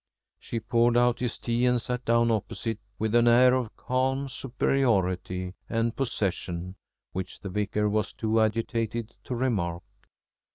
She 0.39 0.59
poured 0.59 0.97
out 0.97 1.19
his 1.19 1.37
tea 1.37 1.63
and 1.67 1.79
sat 1.79 2.03
down 2.05 2.31
opposite, 2.31 2.79
with 2.97 3.13
an 3.13 3.27
air 3.27 3.53
of 3.53 3.75
calm 3.77 4.29
superiority 4.29 5.53
and 5.69 5.95
possession 5.95 6.75
(which 7.11 7.39
the 7.41 7.49
Vicar 7.49 7.87
was 7.87 8.11
too 8.11 8.41
agitated 8.41 9.13
to 9.25 9.35
remark). 9.35 9.83